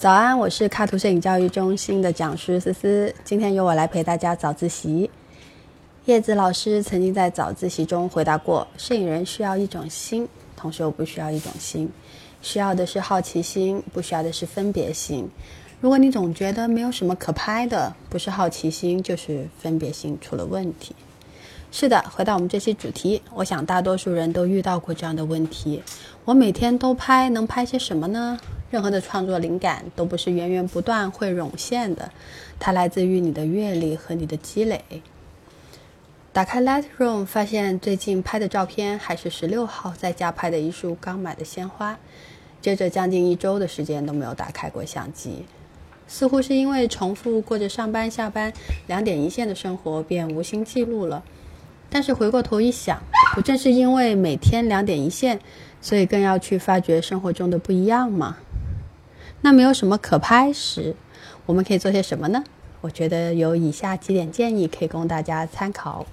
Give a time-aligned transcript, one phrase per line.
[0.00, 3.14] 早安，我是卡图摄影教育中心的讲师思思。
[3.22, 5.10] 今天由我来陪大家早自习。
[6.06, 10.26] 叶子老师曾经在早自习中回答过：摄影人需要一种心，
[10.56, 11.86] 同时又不需要一种心。
[12.40, 15.28] 需要的是好奇心，不需要的是分别心。
[15.82, 20.96] 如果你总觉得没有什么可拍的，不是好奇心，就是分别心出了问题。
[21.70, 25.82] 是的，回到我们这期主题，我想大多数人都遇到过这样的问题：
[26.24, 28.40] 我每天都拍，能拍些什么呢？
[28.70, 32.10] 任何的创作灵感都不是源源不断会涌现的，
[32.58, 34.84] 它来自于你的阅历和你的积累。
[36.32, 41.98] 打开 Lightroom，发现最近拍的照片还是十六号在家拍的一束刚买的鲜花，
[42.62, 45.44] 接着将近一周的时间都没有打开过相机，
[46.06, 48.52] 似乎是因为重复过着上班下班
[48.86, 51.24] 两点一线的生活，便无心记录了。
[51.90, 53.02] 但是回过头一想，
[53.34, 55.40] 不正是因为每天两点一线，
[55.80, 58.36] 所以更要去发掘生活中的不一样吗？
[59.42, 60.94] 那没有什么可拍时，
[61.46, 62.44] 我们可以做些什么呢？
[62.82, 66.06] 我觉得有以下几点建议可以供大家参考。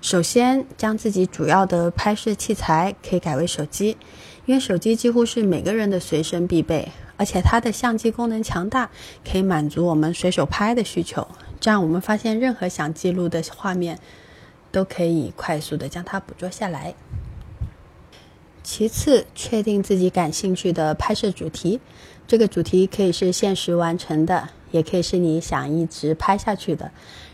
[0.00, 3.96] 首先，将自己主要的拍摄器材可以改为手机，
[4.44, 8.90] 因为手机几乎是每个人的随身必备，而且它的相机功能强大，
[9.28, 11.26] 可以满足我们随手拍的需求。
[11.58, 13.98] 这样，我们发现任何想记录的画面，
[14.70, 16.94] 都可以快速的将它捕捉下来。
[18.66, 21.78] 其次，确定自己感兴趣的拍摄主题。
[22.26, 26.90] 这个主题可以是现实完成的，也可以是你想一直拍下去的。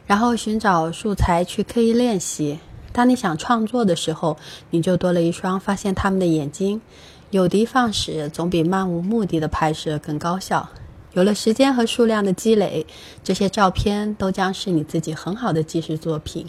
[0.06, 2.58] 然后寻找素材去刻意练习。
[2.92, 4.36] 当你想创作的时候，
[4.68, 6.82] 你就多了一双发现他们的眼睛。
[7.30, 10.68] 有的放矢总比漫无目的的拍摄更高效。
[11.14, 12.86] 有了时间和数量的积累，
[13.24, 16.46] 这些照片都将是你自己很好的纪实作品。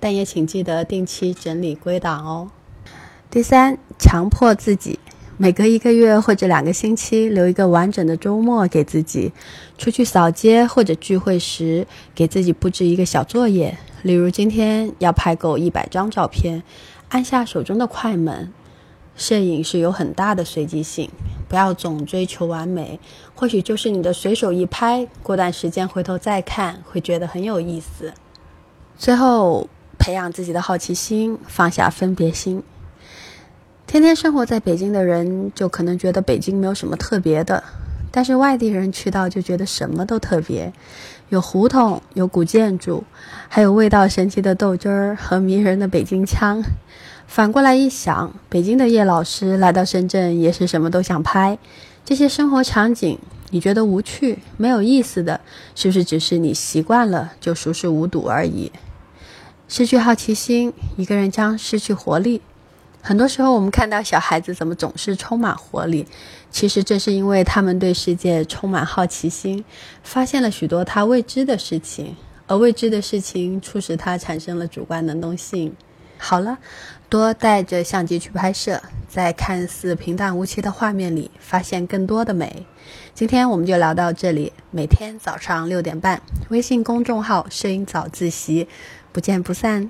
[0.00, 2.50] 但也请记得定期整理归档哦。
[3.30, 4.98] 第三，强迫自己
[5.36, 9.30] 每隔一个月或者两个星期留一个完整的周末给自己，
[9.76, 16.62] 出去扫街或者聚会时给自己布置一个小作业，例如今天要拍够一百张照片，
[17.10, 18.50] 按下手中的快门。
[19.14, 21.10] 摄影是有很大的随机性，
[21.48, 22.98] 不要总追求完美，
[23.34, 28.14] 或许就是你的随手一拍，过段时间回头再看会觉得很有意思。
[28.96, 29.68] 最后，
[29.98, 32.62] 培养自己的好奇心，放下分别心。
[33.88, 37.64] 天天生活在北京的人，就可能觉得北京没有什么特别的，
[38.10, 40.70] 但是外地人去到就觉得什么都特别，
[41.30, 43.02] 有胡同，有古建筑，
[43.48, 46.62] 还有味道神奇的豆汁儿和迷人的北京腔。
[47.26, 51.56] 反过来一想，北京的叶老师来到深圳也是什么都想拍，
[52.04, 53.18] 这些生活场景
[53.48, 55.40] 你觉得无趣、没有意思的，
[55.74, 58.70] 是不是只是你习惯了就熟视无睹而已？
[59.66, 62.42] 失去好奇心，一个人将失去活力。
[63.00, 66.06] 很多时候，我们看到小孩子怎么总是充满活力，
[66.50, 69.64] 其实正是因为他们对世界充满好奇心，
[70.02, 72.16] 发现了许多他未知的事情，
[72.46, 75.74] 而未知的事情促使他产生了主观能动性。
[76.18, 76.58] 好了，
[77.08, 82.66] 多带着相机去拍摄，在看似平淡无奇的画面里发现更多的美。
[83.14, 88.66] 今天我们就聊到这里，每天早上六点半，微信公众号“摄影早自习”，
[89.12, 89.88] 不见不散。